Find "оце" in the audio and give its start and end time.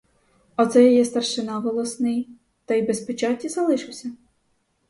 0.57-0.83